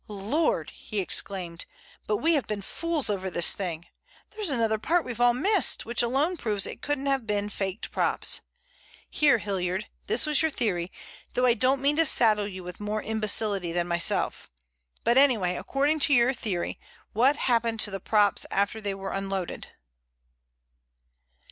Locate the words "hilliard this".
9.37-10.25